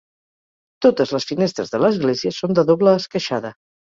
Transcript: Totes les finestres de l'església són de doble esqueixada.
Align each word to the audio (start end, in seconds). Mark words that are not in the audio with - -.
Totes 0.85 1.11
les 1.15 1.27
finestres 1.33 1.69
de 1.75 1.81
l'església 1.83 2.33
són 2.39 2.57
de 2.61 2.63
doble 2.73 2.97
esqueixada. 3.03 3.55